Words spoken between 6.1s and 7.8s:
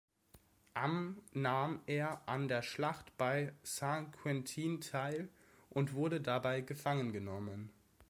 dabei gefangen genommen.